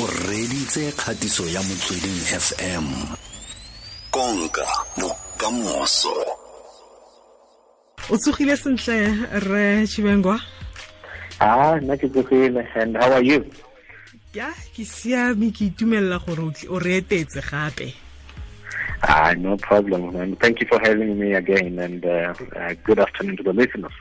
[0.00, 2.86] o reditse kgatiso ya motsweding fm
[4.10, 4.66] konka
[4.98, 6.14] bokamoso
[8.10, 9.08] o tsogile sentle
[9.48, 10.40] re Tshivhengwa
[11.40, 13.44] ah nna ke tsogile and how are you
[14.34, 17.94] ya ke siame ke itumelela gore o re etetse gape
[19.02, 20.16] Ah, no problem.
[20.16, 21.78] And thank you for having me again.
[21.78, 23.92] And uh, uh, good afternoon to the listeners.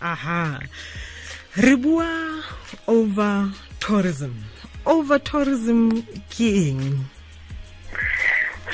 [0.00, 0.60] aha
[1.58, 2.40] re bua
[2.86, 3.50] over
[3.80, 4.32] tourism
[4.86, 7.04] over tourism ke eng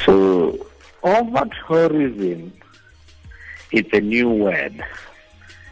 [0.05, 0.67] So,
[1.03, 2.53] over tourism,
[3.73, 4.85] it's a new word.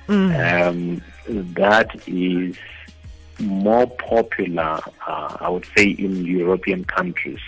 [0.09, 1.03] Um,
[1.55, 2.57] that is
[3.39, 7.41] more popular, uh, I would say, in European countries.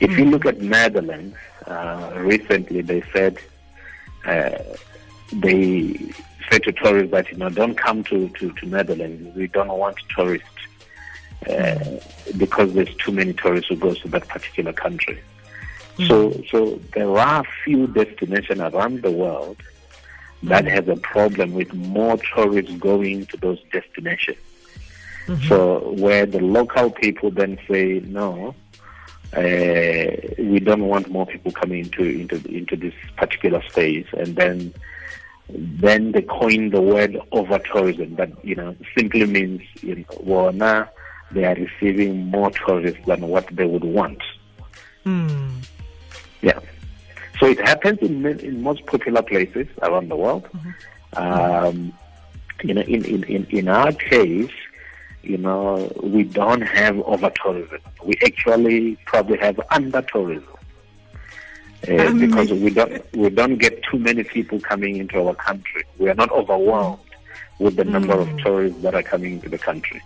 [0.00, 3.38] If you look at Netherlands, uh, recently they said
[4.24, 4.58] uh,
[5.32, 5.98] they
[6.50, 9.34] said to tourists that you know don't come to, to, to Netherlands.
[9.36, 10.48] We don't want tourists
[11.48, 12.00] Uh,
[12.38, 15.20] because there's too many tourists who goes to that particular country.
[15.96, 16.06] Hmm.
[16.06, 19.56] So so there are few destinations around the world
[20.42, 20.70] that hmm.
[20.70, 24.38] has a problem with more tourists going to those destinations.
[25.26, 25.48] Mm-hmm.
[25.48, 28.54] So where the local people then say no,
[29.36, 34.72] uh, we don't want more people coming into into into this particular space, and then
[35.48, 38.14] then they coin the word over tourism.
[38.14, 40.88] That you know simply means you know, well now
[41.32, 44.22] they are receiving more tourists than what they would want.
[45.04, 45.50] mm.
[46.42, 46.60] Yeah.
[47.40, 50.48] So it happens in in most popular places around the world.
[51.14, 51.92] Um,
[52.62, 54.50] you know, in, in, in, in our case,
[55.22, 57.80] you know, we don't have over tourism.
[58.02, 60.48] We actually probably have under tourism.
[61.86, 65.84] Uh, Um, because we don't we don't get too many people coming into our country.
[65.98, 67.00] We are not overwhelmed
[67.58, 70.00] with the number of tourists that are coming into the country.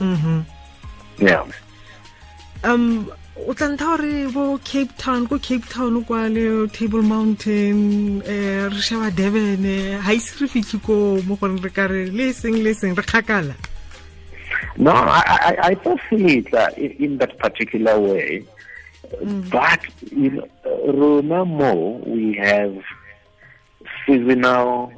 [0.00, 0.40] Mm-hmm.
[1.18, 1.44] Yeah.
[2.64, 8.22] um o tla ntha gore bo cape town ko cape town kwa le table mountain
[8.24, 9.62] eh re sheba durban
[10.02, 13.02] ga ise re fitlhe ko mo goreng re ka re le seng le seng re
[13.02, 13.54] kgakala
[14.76, 18.44] No, I, I, I don't see it uh, in, that particular way.
[19.22, 19.80] But
[20.10, 22.76] in Roma more, we have
[24.04, 24.92] seasonal,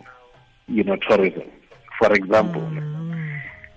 [0.67, 1.51] you know, tourism.
[1.99, 2.67] For example,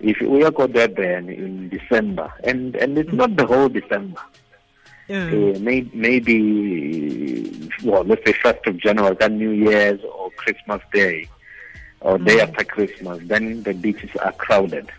[0.00, 4.20] if we are go Durban in December, and, and it's not the whole December,
[5.08, 5.26] Yeah.
[5.26, 11.28] uh, may, maybe, well, let's say 1st of January, then New Year's or Christmas Day,
[12.00, 14.90] or day after Christmas, then the beaches are crowded.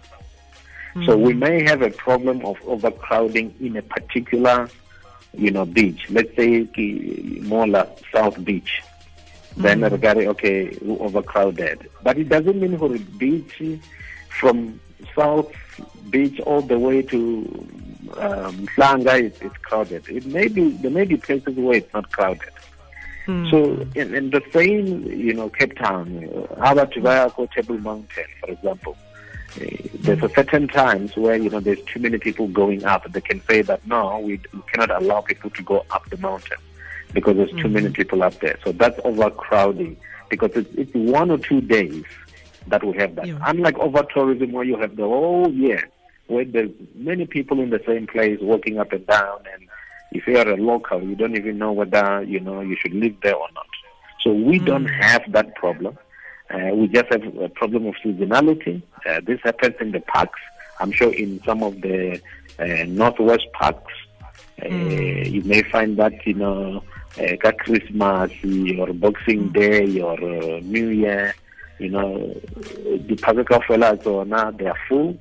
[1.05, 4.69] So we may have a problem of overcrowding in a particular,
[5.33, 6.09] you know, beach.
[6.09, 6.67] Let's say
[7.41, 8.81] more like South Beach.
[9.55, 9.91] Then mm.
[9.91, 11.89] regarding okay, overcrowded.
[12.03, 13.61] But it doesn't mean for beach
[14.29, 14.79] from
[15.15, 15.53] South
[16.09, 17.67] Beach all the way to
[18.17, 20.07] um, Flanga is, is crowded.
[20.09, 22.49] It may be there may be places where it's not crowded.
[23.49, 26.07] So in, in the same, you know, Cape Town,
[26.59, 28.97] how about Tibaya Table Mountain, for example?
[29.55, 33.09] Uh, there's a certain times where you know there's too many people going up.
[33.11, 36.57] They can say that no, we, we cannot allow people to go up the mountain
[37.13, 38.57] because there's too many people up there.
[38.63, 39.97] So that's overcrowding
[40.29, 42.05] because it's, it's one or two days
[42.67, 43.27] that we have that.
[43.27, 43.39] Yeah.
[43.45, 45.89] Unlike over tourism where you have the whole year
[46.27, 49.67] where there's many people in the same place walking up and down and
[50.11, 53.15] if you are a local you don't even know whether you know you should live
[53.21, 53.67] there or not.
[54.21, 55.97] So we don't have that problem.
[56.51, 58.81] Uh, we just have a problem of seasonality.
[59.07, 60.39] Uh, this happens in the parks.
[60.79, 62.21] I'm sure in some of the
[62.59, 63.93] uh, northwest parks,
[64.63, 66.83] uh, you may find that you know,
[67.19, 68.31] uh, Christmas
[68.77, 71.33] or Boxing Day or uh, New Year,
[71.81, 72.33] you know,
[73.07, 75.17] the park kaofela tsona they are full,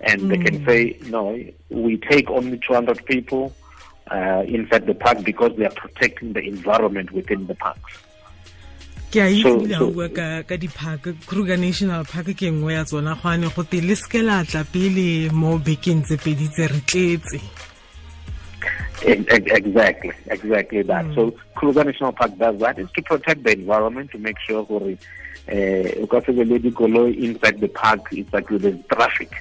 [0.00, 1.36] and they can say no,
[1.70, 3.52] we take only 200 people
[4.10, 7.92] uh, inside the park because they are protecting the environment within the parks.
[9.10, 13.14] ke a itse so- bua ka ka di-park kruger national park ke nngwe ya tsona
[13.54, 17.38] go te le seke la tla pele mo bekeng tse pedi tse re tletse
[19.06, 21.04] Ex- ex- Exactly, exactly that.
[21.14, 24.64] So Kruger National Park does that is to protect the environment to make sure
[25.46, 29.32] for because the lady koloi inside the park it's like there's traffic.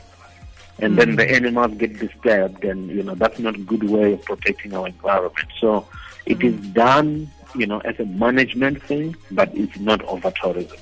[0.80, 0.98] And mm.
[0.98, 4.74] then the animals get disturbed and you know that's not a good way of protecting
[4.74, 5.48] our environment.
[5.60, 5.88] So
[6.26, 10.78] it is done, you know, as a management thing, but it's not over tourism.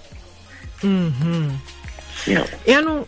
[0.81, 1.55] mhm
[2.27, 2.47] Yeah.
[2.65, 3.07] you know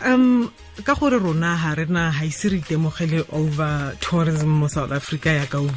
[0.00, 0.52] um
[0.84, 5.46] ka gore rona ha rena ha ise re itemogele over tourism mo south africa ya
[5.48, 5.68] ka o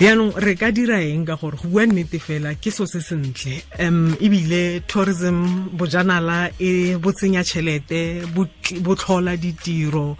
[0.00, 3.60] yaanong re ka dira eng ka gore go bua nnete fela ke so se sentle?
[3.78, 10.16] Um ebile tourism bojanala e bo tsenya tšhelete bo tl- bo tlhola ditiro.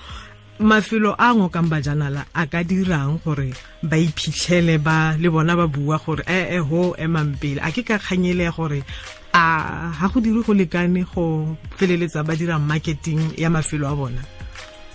[0.60, 3.50] Mafelo a ngokang bajanala a ka dirang gore
[3.82, 7.58] ba iphitlhele ba le bona ba bua gore e e ho emang pele.
[7.64, 8.84] A ke ka kganyele gore
[9.32, 14.22] a ha go dire go lekane go feleletsa ba dira marketing ya mafelo a bona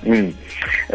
[0.01, 0.35] Mm.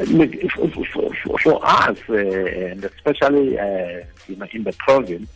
[0.09, 5.29] Look, for, for, for us, uh, and especially uh, you know, in the province,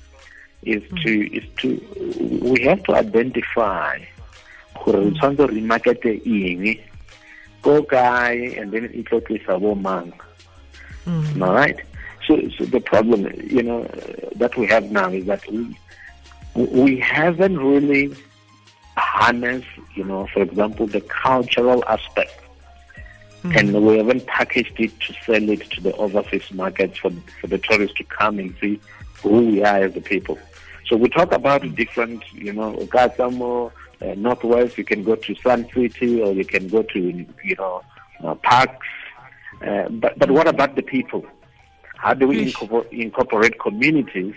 [0.62, 1.02] is mm.
[1.02, 3.98] to is to we have to identify
[4.84, 6.78] gore re tshwanetse re markete eng
[7.62, 10.12] go kae and then it tlo tlisa bo mang
[11.06, 11.42] mm.
[11.42, 11.80] all right
[12.26, 13.26] so, so the problem
[13.56, 13.82] you know
[14.42, 15.62] that we have now is that we
[16.54, 18.14] we haven't really
[18.96, 22.45] harnessed you know for example the cultural aspect
[23.42, 23.56] mm.
[23.56, 27.10] and we haven't packaged it to sell it to the overseas markets for
[27.40, 28.80] for the tourists to come and see
[29.22, 30.38] who we are as a people
[30.86, 35.68] so we talk about different you know Okasamo, uh, northwest, you can go to Sun
[35.74, 37.82] City or you can go to, you know,
[38.22, 38.86] uh, parks.
[39.66, 41.24] Uh, but, but what about the people?
[41.96, 44.34] How do we incorporate, incorporate communities,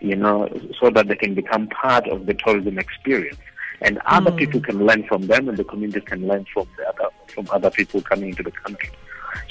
[0.00, 0.48] you know,
[0.80, 3.36] so that they can become part of the tourism experience?
[3.80, 4.38] And other mm.
[4.38, 7.70] people can learn from them and the community can learn from the other, from other
[7.70, 8.90] people coming into the country.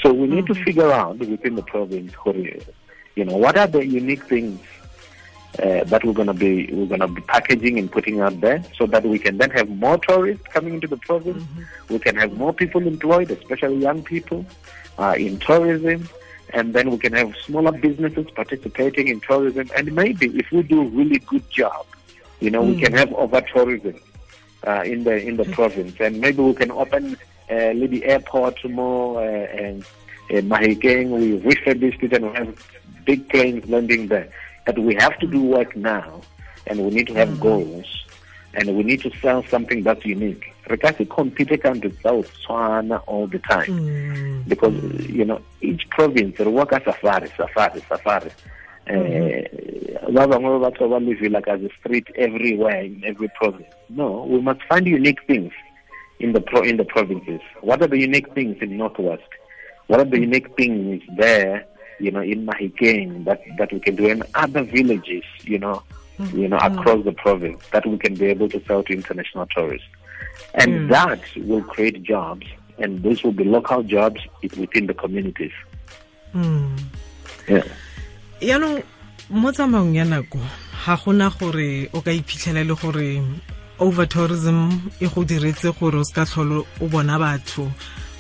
[0.02, 4.24] So we need to figure out within the province, you know, what are the unique
[4.26, 4.60] things
[5.60, 8.62] uh, that we're going to be we're going to be packaging and putting out there
[8.78, 11.94] so that we can then have more tourists coming into the province mm-hmm.
[11.94, 14.46] we can have more people employed especially young people
[14.98, 16.10] uh, in tourism
[16.54, 20.82] and then we can have smaller businesses participating in tourism and maybe if we do
[20.82, 21.86] a really good job
[22.42, 22.76] you know mm.
[22.76, 23.96] we can have over tourism
[24.66, 27.18] uh, in the in the province and maybe we can open
[27.52, 27.56] uh,
[27.92, 29.84] the airport more uh, and
[30.32, 32.68] uh, Mahikeng, we refurbished it and we have
[33.06, 34.30] big planes landing there
[34.66, 36.22] but we have to do work now,
[36.68, 37.40] and we need to have mm.
[37.40, 38.06] goals,
[38.56, 40.54] and we need to sell something that's unique.
[40.68, 41.74] Because Re ka se compete ka
[43.06, 44.48] all the time mm.
[44.48, 44.74] because
[45.08, 48.65] you know each province work safari safari safari mm-hmm.
[50.14, 54.24] Ba bangwe ba batho ba live like as a street everywhere in every province no
[54.30, 55.52] we must find unique things
[56.20, 59.30] in the pro in the provinces what are the unique things in northwest
[59.88, 61.66] what are the unique things there
[62.00, 65.84] you know, in Mahikeng that, that we can do in other villages, you know,
[66.18, 66.38] mm-hmm.
[66.38, 69.88] you know, across the province that we can be able to sell to international tourists.
[70.54, 70.90] And mm.
[70.90, 72.46] that will create jobs
[72.78, 75.54] and those will be local jobs within the communities.
[76.34, 76.80] Mm.
[77.48, 77.64] Yeah.
[78.46, 78.78] Yaanong
[79.30, 80.40] mo tsamaong ya nako
[80.86, 83.22] ga gona gore o ka iphitlhela le gore
[83.80, 84.70] over tourism
[85.02, 87.66] e go diretse gore o se ka tlholo o bona batho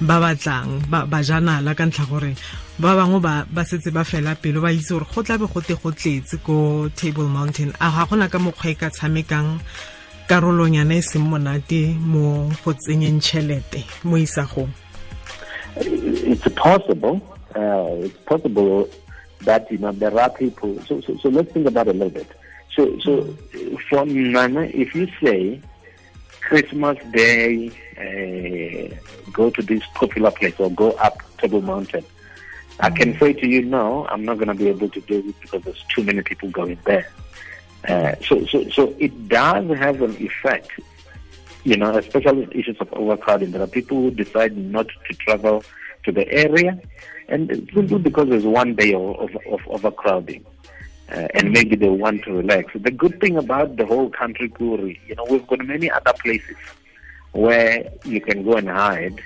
[0.01, 2.33] ba batlang bajanala ka ntlha gore
[2.81, 5.91] ba bangwe ba setse ba fela pelo ba itse gore go tlabe go te go
[5.91, 7.71] tletse ko table mountain.
[7.79, 9.61] A ga gona ka mokgwa e ka tshamekang
[10.27, 14.73] karolonyana e seng monate mo go tsenyeng tšhelete mo isagong.
[15.77, 17.21] It's possible
[17.55, 18.89] uh, it's possible
[19.41, 22.09] that you know there are people so, so, so let's think about it a little
[22.09, 22.27] bit
[22.75, 23.23] so so
[23.89, 25.61] for Nana, if you say
[26.41, 28.95] Christmas Day, uh,
[29.31, 32.05] go to this popular place or go up Table Mountain.
[32.79, 33.19] I can mm.
[33.19, 35.83] say to you, no, I'm not going to be able to do it because there's
[35.95, 37.09] too many people going there.
[37.87, 40.71] Uh, so, so, so it does have an effect,
[41.63, 43.51] you know, especially issues of overcrowding.
[43.51, 45.63] There are people who decide not to travel
[46.05, 46.79] to the area,
[47.27, 50.45] and simply because there's one day of, of, of overcrowding
[51.11, 52.73] uh, and maybe they want to relax.
[52.73, 56.55] The good thing about the whole country, Kuri, you know, we've got many other places
[57.31, 59.21] where you can go and hide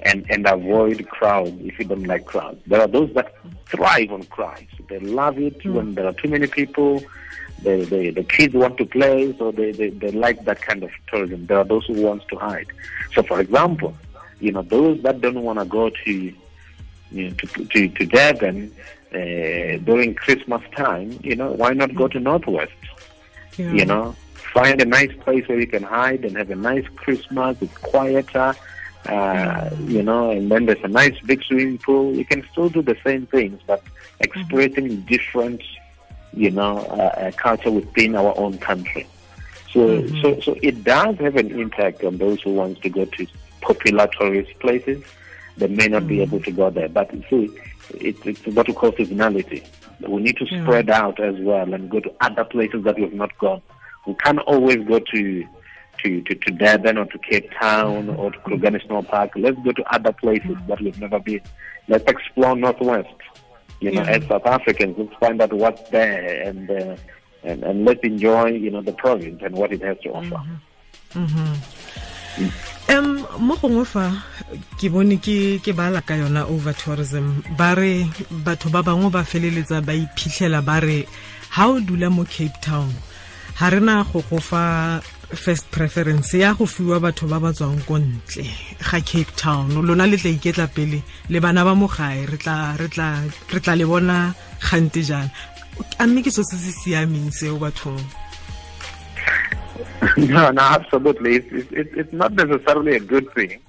[0.00, 2.60] and, and avoid crowds if you don't like crowds.
[2.66, 3.34] There are those that
[3.66, 4.68] thrive on crowds.
[4.88, 5.72] They love it mm.
[5.72, 7.02] when there are too many people.
[7.62, 10.90] They, they, the kids want to play, so they, they, they like that kind of
[11.08, 11.46] tourism.
[11.46, 12.68] There are those who want to hide.
[13.14, 13.96] So, for example,
[14.40, 16.34] you know, those that don't want to go to, you
[17.12, 18.74] know, to, to, to Durban
[19.12, 22.72] uh, during Christmas time, you know, why not go to Northwest?
[23.56, 23.72] Yeah.
[23.72, 27.56] You know, find a nice place where you can hide and have a nice Christmas.
[27.60, 28.54] It's quieter,
[29.06, 32.14] uh, you know, and then there's a nice big swimming pool.
[32.14, 33.82] You can still do the same things, but
[34.20, 35.06] expressing mm-hmm.
[35.06, 35.62] different,
[36.32, 39.06] you know, uh, uh, culture within our own country.
[39.72, 40.20] So, mm-hmm.
[40.22, 43.26] so, so it does have an impact on those who want to go to
[43.60, 45.02] popular tourist places.
[45.56, 46.08] They may not mm-hmm.
[46.08, 47.50] be able to go there, but see,
[47.94, 49.66] it's, it's what we call seasonality.
[50.06, 50.62] We need to yeah.
[50.62, 53.62] spread out as well and go to other places that we've not gone.
[54.06, 55.48] We can't always go to
[56.04, 58.20] to, to, to Durban or to Cape Town mm-hmm.
[58.20, 59.32] or to Kruger National Park.
[59.34, 60.68] Let's go to other places mm-hmm.
[60.68, 61.40] that we've never been.
[61.88, 63.08] Let's explore Northwest.
[63.80, 64.10] You know, yeah.
[64.10, 66.96] as South Africans, let's find out what's there and uh,
[67.44, 70.42] and and let's enjoy you know the province and what it has to offer.
[71.14, 71.22] Mm-hmm.
[71.22, 72.77] mm-hmm.
[72.88, 74.06] Um mo gongwe fa
[74.80, 78.08] ke bone ke bala ka yona over tourism ba re
[78.46, 81.04] batho ba bangwe ba feleletsa ba iphitlhela ba re
[81.52, 82.88] ha o dula mo cape town
[83.60, 85.02] ha rena go go fa
[85.36, 88.48] first preference ya go fiwa batho ba ba tswang ko ntle
[88.80, 89.68] ga cape town.
[89.84, 94.32] Lona le tla iketla pele le bana ba mo gae re tla le bona
[94.64, 95.28] gante jana
[96.00, 98.00] a mme ke so se se siameng seo bathong
[100.16, 101.36] no, no, absolutely.
[101.36, 103.60] It's, it's, it's not necessarily a good thing.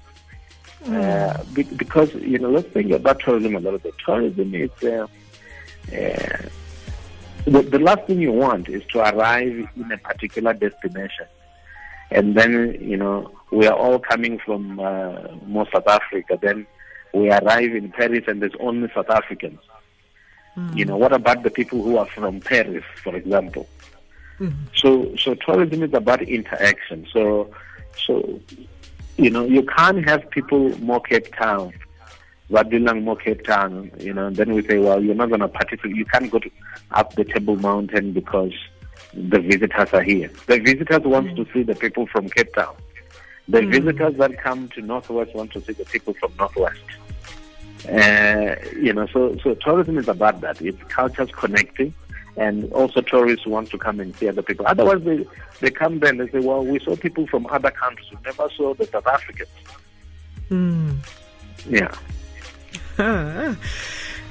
[0.86, 1.42] Uh,
[1.76, 3.94] because, you know, let's think about tourism a little bit.
[4.04, 5.06] Tourism is, uh,
[5.92, 6.48] uh,
[7.44, 11.26] the, the last thing you want is to arrive in a particular destination.
[12.10, 16.38] And then, you know, we are all coming from uh, more South Africa.
[16.40, 16.66] Then
[17.12, 19.60] we arrive in Paris and there's only South Africans.
[20.56, 20.76] Mm.
[20.76, 23.68] You know, what about the people who are from Paris, for example?
[24.74, 27.06] So, so tourism is about interaction.
[27.12, 27.50] So,
[28.06, 28.40] so
[29.16, 31.72] you know, you can't have people more Cape Town,
[32.50, 33.90] Wadilang more Cape Town.
[33.98, 35.94] You know, then we say, well, you're not going to participate.
[35.94, 36.50] You can't go to,
[36.92, 38.52] up the Table Mountain because
[39.12, 40.30] the visitors are here.
[40.46, 41.44] The visitors want mm-hmm.
[41.44, 42.74] to see the people from Cape Town.
[43.48, 43.70] The mm-hmm.
[43.72, 46.80] visitors that come to Northwest want to see the people from Northwest.
[47.88, 50.60] Uh, you know, so so tourism is about that.
[50.60, 51.94] It's cultures connecting
[52.40, 54.66] and also tourists want to come and see other people.
[54.66, 55.26] Otherwise, they,
[55.60, 58.10] they come there and they say, well, we saw people from other countries.
[58.10, 59.50] We never saw the South Africans.
[60.48, 60.96] Mm.
[61.68, 61.94] Yeah.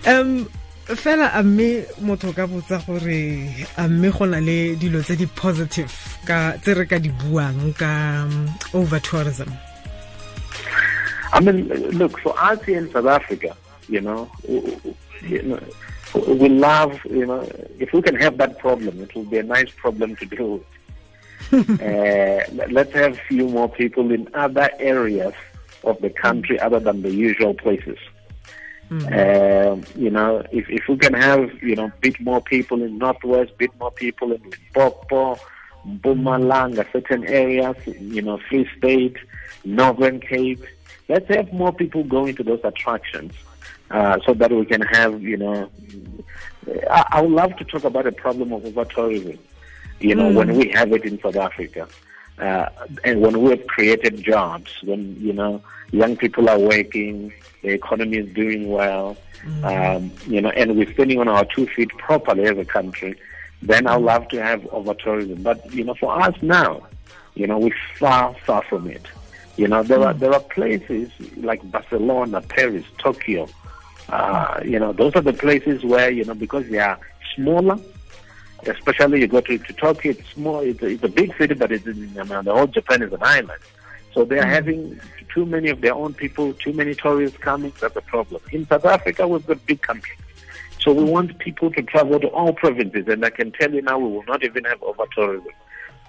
[0.08, 0.46] um
[0.86, 5.26] fela a mme motho ka botsa gore a mme go na le dilo tse di
[5.26, 5.94] positive
[6.26, 9.50] ka tse re ka di buang ka um, over tourism
[11.32, 13.56] I mean, look, for us here in South Africa,
[13.88, 14.28] you know,
[15.22, 15.60] you know
[16.14, 17.42] we love, you know,
[17.80, 20.66] if we can have that problem, it will be a nice problem to deal with.
[21.82, 25.34] uh, let's have few more people in other areas
[25.84, 27.98] of the country other than the usual places.
[28.90, 29.08] Mm-hmm.
[29.08, 33.58] Uh, you know, if, if we can have, you know, bit more people in Northwest,
[33.58, 35.38] bit more people in Limpopo,
[35.88, 39.18] Mpumalanga, certain areas, you know, Free State,
[39.64, 40.64] Northern Cape,
[41.08, 43.34] let's have more people going to those attractions
[43.92, 45.70] uh, so that we can have, you know,
[46.90, 49.40] I, I would love to talk about the problem of over tourism,
[50.00, 50.36] you know, mm.
[50.36, 51.88] when we have it in South Africa.
[52.38, 52.70] Uh,
[53.04, 58.18] and when we have created jobs, when, you know, young people are working, the economy
[58.18, 59.64] is doing well, mm.
[59.98, 63.20] um, you know, and we're standing on our two feet properly as a country,
[63.62, 65.44] then I'd love to have over tourism.
[65.44, 66.88] But, you know, for us now,
[67.36, 69.06] you know, we're far, far from it.
[69.58, 70.20] You know, there are mm.
[70.20, 73.50] there are places like Barcelona, Paris, Tokyo,
[74.12, 77.00] uh, you know, those are the places where, you know, because they are
[77.36, 77.80] smaller,
[78.66, 81.72] especially you go to, to Tokyo, it's small, it's a, it's a big city, but
[81.72, 83.62] it's in, I mean, the whole Japan is an island.
[84.14, 84.50] So they are mm.
[84.50, 85.00] having
[85.34, 88.42] too many of their own people, too many tourists coming, that's a problem.
[88.52, 90.18] In South Africa, we've got big countries.
[90.80, 94.00] So we want people to travel to all provinces, and I can tell you now
[94.00, 95.52] we will not even have over tourism.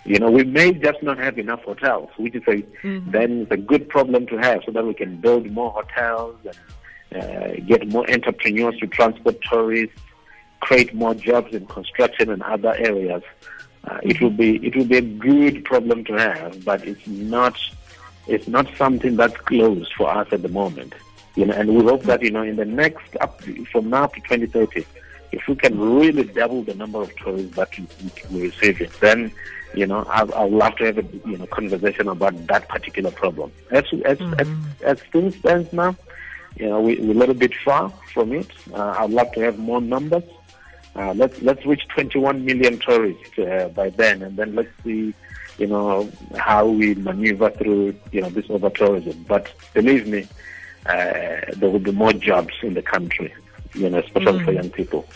[0.05, 3.11] You know, we may just not have enough hotels, which is a mm-hmm.
[3.11, 6.57] then it's a good problem to have, so that we can build more hotels and
[7.15, 9.97] uh, get more entrepreneurs to transport tourists,
[10.61, 13.23] create more jobs in construction and other areas.
[13.85, 17.59] Uh, it will be it will be a good problem to have, but it's not
[18.27, 20.95] it's not something that's closed for us at the moment.
[21.35, 24.21] You know, and we hope that you know in the next up from now to
[24.21, 24.85] 2030,
[25.33, 27.71] if we can really double the number of tourists that
[28.31, 29.33] we, receive, it, then
[29.75, 33.11] you know I, I would love to have a you know conversation about that particular
[33.11, 33.51] problem.
[33.71, 34.35] As as mm-hmm.
[34.85, 35.97] as, as things stand now,
[36.57, 38.51] you know, we, are a little bit far from it.
[38.73, 40.25] Uh, I'd love to have more numbers.
[40.97, 45.15] Uh, let's let's reach 21 million tourists uh, by then, and then let's see,
[45.59, 49.25] you know, how we maneuver through, you know, this over tourism.
[49.29, 50.27] But believe me,
[50.87, 53.33] uh, there will be more jobs in the country,
[53.75, 54.45] you know, especially mm.
[54.45, 55.07] for young people.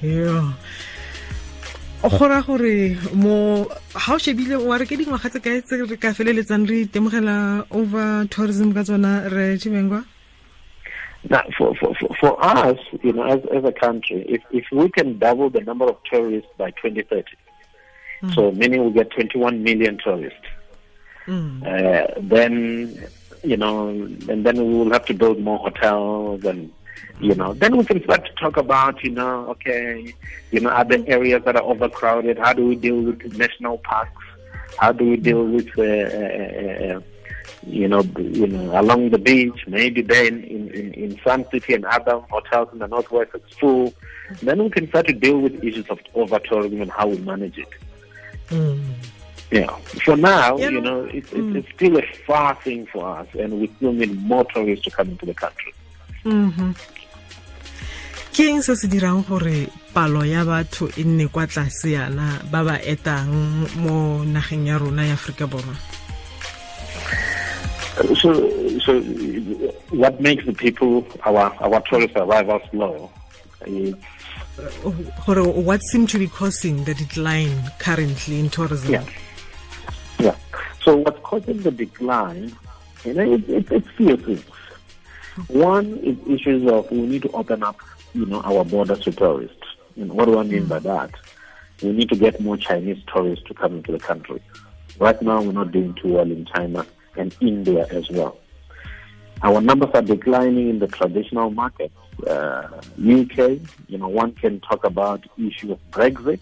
[0.00, 0.52] Yeah.
[2.02, 5.96] o gora gore mo ga o shebile wa re ke dingwaga tse kae tse re
[5.96, 10.04] ka feleletsang re itemogela over tourism ka tsona re Tshivhengwa
[11.28, 15.18] Now, for, for, for us, you know, as, as a country, if, if we can
[15.18, 17.24] double the number of tourists by 2030,
[18.22, 18.34] mm.
[18.34, 20.38] so meaning we get 21 million tourists,
[21.26, 21.62] mm.
[21.62, 23.08] uh, then,
[23.42, 26.72] you know, and then we will have to build more hotels and,
[27.20, 30.14] you know, then we can start to talk about, you know, okay,
[30.50, 32.38] you know, other areas that are overcrowded.
[32.38, 34.22] How do we deal with national parks?
[34.78, 37.00] How do we deal with uh, uh, uh
[37.66, 41.84] you know, you know, along the beach, maybe then in, in, in some City and
[41.84, 43.92] other hotels in the northwest it's full.
[44.42, 47.58] Then we can start to deal with issues of over tourism and how we manage
[47.58, 47.68] it.
[48.48, 48.94] Mm.
[49.50, 49.76] Yeah.
[50.04, 50.70] For now, yeah.
[50.70, 51.56] you know, it, it, mm.
[51.56, 55.10] it's, still a far thing for us, and we still need more tourists to come
[55.10, 55.72] into the country.
[56.24, 56.72] Mm-hmm.
[58.36, 59.64] ke eng se se dirang gore
[59.96, 63.32] palo ya batho e nne kwa tlase yana ba ba etang
[63.80, 65.72] mo nageng ya rona ya aforika borwa
[68.14, 69.00] so so
[69.90, 73.10] what makes the people our our tourist arrivals low
[74.56, 78.92] what seems to be causing the decline currently in tourism?
[78.92, 79.04] Yeah.
[80.18, 80.36] Yeah.
[80.82, 82.56] So what's causing the decline
[83.04, 84.44] you know it, it, it's few things.
[85.48, 87.80] One is issues of we need to open up
[88.14, 89.56] you know our borders to tourists.
[89.96, 90.88] And what do i mean by hmm.
[90.88, 91.10] that?
[91.82, 94.40] We need to get more chinese tourists to come into the country.
[94.98, 96.86] Right now we're not doing too well in china
[97.18, 98.38] and India as well.
[99.42, 101.94] Our numbers are declining in the traditional markets.
[102.26, 106.40] Uh, UK, you know, one can talk about issue of Brexit.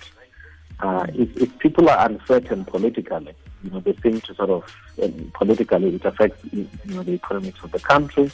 [0.80, 4.76] Uh, if, if, people are uncertain politically, you know, they seem to sort of
[5.32, 8.30] politically it affects you know the economics of the country.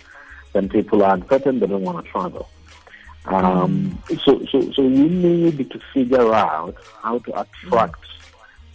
[0.53, 2.49] Then people are uncertain; they don't want to travel.
[3.27, 4.03] Um.
[4.25, 8.05] So, so, so we need to figure out how to attract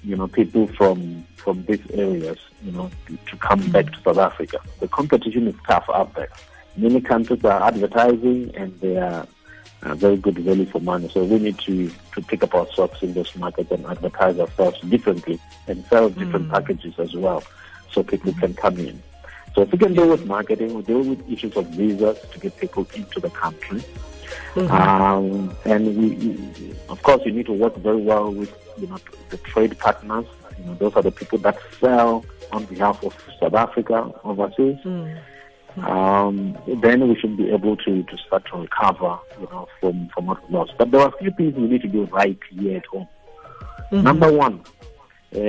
[0.06, 3.72] you know, people from from these areas, you know, to, to come mm-hmm.
[3.72, 4.60] back to South Africa.
[4.80, 6.30] The competition is tough out there.
[6.76, 9.28] Many countries are advertising and they are
[9.84, 11.08] uh, very good value for money.
[11.10, 14.80] So we need to, to pick up our socks in those markets and advertise ourselves
[14.82, 16.52] differently and sell different mm.
[16.52, 17.44] packages as well
[17.92, 18.40] so people mm.
[18.40, 19.02] can come in.
[19.54, 22.58] So if we can deal with marketing, we deal with issues of visas to get
[22.58, 23.84] people into the country.
[24.56, 24.72] Mm-hmm.
[24.72, 28.98] Um, and we, of course, you need to work very well with you know,
[29.30, 30.26] the trade partners.
[30.58, 34.78] You know, those are the people that sell on behalf of South Africa overseas.
[34.84, 35.22] Mm.
[35.78, 40.28] Um, then we should be able to, to start to recover, you know, from, from
[40.28, 40.72] what we lost.
[40.78, 43.08] But there are a few things we need to do right here at home.
[43.92, 44.04] Mm-hmm.
[44.04, 44.62] Number one,
[45.34, 45.40] uh,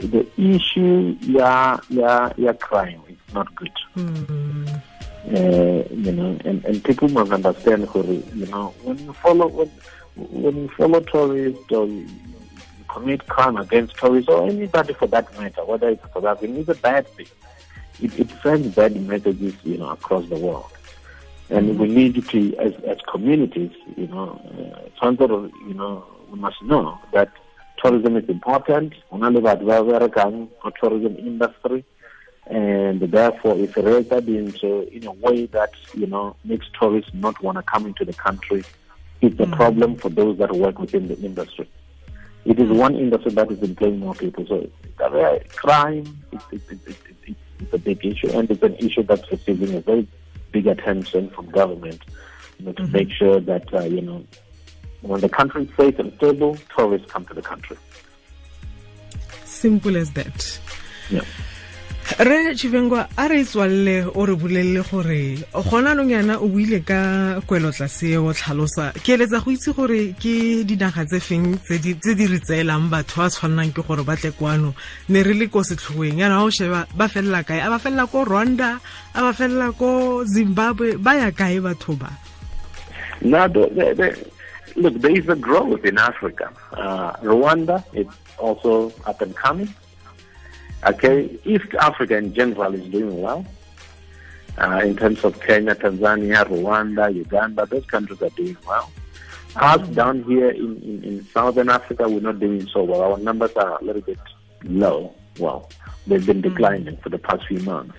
[0.00, 3.70] the issue, yeah, yeah, yeah, crime is not good.
[3.96, 4.66] Mm-hmm.
[5.28, 9.70] Uh, you know, and, and people must understand, you know, when you follow, when,
[10.18, 12.08] when you follow tourists or you
[12.88, 16.74] commit crime against tourists or anybody for that matter, whether it's South African, it's a
[16.74, 17.26] bad thing.
[18.00, 20.70] It, it sends bad messages, you know, across the world.
[21.50, 21.80] And mm-hmm.
[21.80, 24.40] we need to, as, as communities, you know,
[24.74, 27.30] uh, some sort of, you know, we must know that
[27.82, 28.94] tourism is important.
[29.08, 29.18] For
[30.80, 31.84] tourism industry.
[32.46, 37.56] And therefore, if rated into in a way that, you know, makes tourists not want
[37.58, 38.64] to come into the country,
[39.20, 39.52] it's a mm.
[39.52, 41.68] problem for those that work within the industry.
[42.44, 44.46] It is one industry that is employing more people.
[44.46, 44.70] So
[45.56, 46.60] crime is
[47.60, 50.06] it's a big issue, and it's an issue that's receiving a very
[50.52, 52.00] big attention from government
[52.58, 52.92] you know, to mm-hmm.
[52.92, 54.24] make sure that uh, you know
[55.02, 57.76] when the country is safe and stable, tourists come to the country.
[59.44, 60.60] Simple as that.
[61.10, 61.22] Yeah.
[62.16, 67.40] Re chivengwa a re tswalle o re bolelele gore gona nong yana o buile ka
[67.46, 68.92] kwelotlase o tlhalosa.
[69.04, 73.28] Ke eletsa go itse gore ke dinaga tse feng tse di re tseelang batho ba
[73.28, 74.74] tshwannang ke gore ba tle kwano.
[75.08, 76.18] Ne re le ko setlhoeng.
[76.18, 77.60] Yana o sheba ba felela kae?
[77.60, 78.80] A ba felela ko rwanda?
[79.14, 80.96] A ba felela ko zimbabwe?
[80.96, 82.08] Ba ya kae batho ba?
[84.76, 86.52] Look there is a growth in africa.
[86.72, 88.06] Uh, rwanda is
[88.38, 89.68] also up and coming
[90.86, 93.44] Okay, East Africa in general is doing well.
[94.58, 98.90] Uh, in terms of Kenya, Tanzania, Rwanda, Uganda, those countries are doing well.
[99.56, 103.02] Us down here in, in, in, Southern Africa, we're not doing so well.
[103.02, 104.18] Our numbers are a little bit
[104.64, 105.14] low.
[105.38, 105.70] Well,
[106.06, 106.48] they've been hmm.
[106.48, 107.96] declining for the past few months.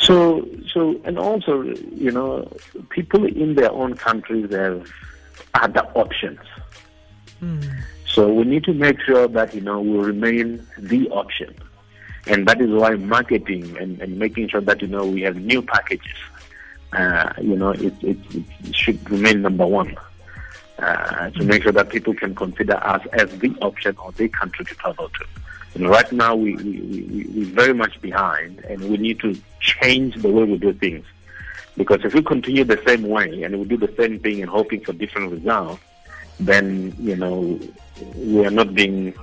[0.00, 2.52] So, so, and also, you know,
[2.90, 4.88] people in their own countries have
[5.54, 6.38] other options.
[7.42, 7.82] Mm.
[8.16, 11.54] So we need to make sure that, you know, we remain the option.
[12.26, 15.60] And that is why marketing and, and making sure that, you know, we have new
[15.60, 16.16] packages,
[16.94, 19.94] uh, you know, it, it, it, should remain number one.
[20.78, 24.64] Uh, to make sure that people can consider us as the option or the country
[24.64, 25.26] to travel to.
[25.74, 30.14] And right now, we, we, we, we're very much behind, and we need to change
[30.16, 31.04] the way we do things.
[31.76, 34.80] Because if we continue the same way and we do the same thing and hoping
[34.80, 35.82] for different results,
[36.38, 37.58] then you know
[38.16, 39.14] we are not being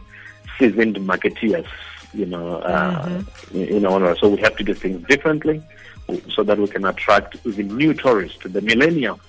[0.57, 1.67] seasoned marketeers.
[2.13, 3.57] You know, uh, mm-hmm.
[3.57, 5.63] you know, so we have to do things differently
[6.29, 9.19] so that we can attract even new tourists the millennials.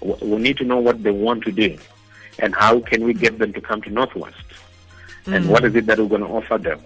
[0.00, 1.78] We need to know what they want to do
[2.38, 5.34] and how can we get them to come to Northwest mm-hmm.
[5.34, 6.80] and what is it that we're going to offer them.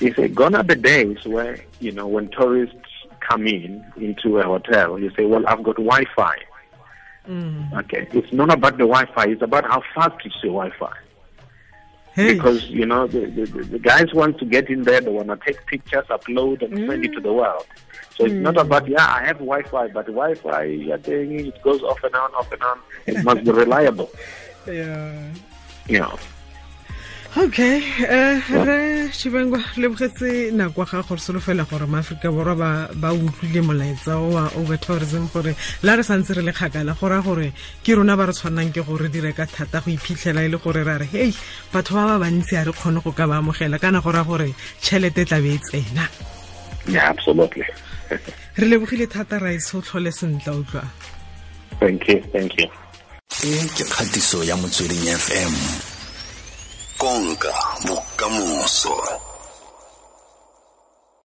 [0.00, 2.76] You say, gone are the days where, you know, when tourists
[3.20, 6.36] come in into a hotel, you say, well, I've got Wi-Fi.
[7.28, 7.72] Mm.
[7.84, 10.92] Okay, it's not about the Wi-Fi; it's about how fast is your Wi-Fi.
[12.16, 12.32] Hey.
[12.32, 15.36] Because, you know, the, the, the guys want to get in there, they want to
[15.36, 17.66] take pictures, upload, and send it to the world.
[18.16, 21.82] So it's not about, yeah, I have Wi Fi, but Wi Fi, yeah, it goes
[21.82, 22.78] off and on, off and on.
[23.06, 24.10] It must be reliable.
[24.66, 25.34] yeah
[25.88, 26.18] You know.
[27.36, 33.12] Okay eh re Tshivhengwa le bogetse nako ga gore solofela gore maaforika borwa ba ba
[33.12, 37.52] utlwile molaetsa wa over tourism gore la re santse re le kgakala gora gore
[37.84, 40.82] ke rona ba re tshwanang ke gore dire ka thata go iphitlhela e le gore
[40.82, 41.32] ra re hei
[41.72, 43.78] batho ba ba bantsi a re kgone go ka ba amogela.
[43.78, 46.08] Kana gora gore tšhelete tla be e tsena.
[46.88, 47.68] Yeah, absolutely.
[48.60, 50.88] re lebogile thata ra ise o tlhole sentle utlwa.
[51.80, 52.68] Thank you, thank you.
[53.44, 55.52] e ke kgatiso ya motsweding fm
[56.98, 57.52] konka
[57.86, 58.96] bokamoso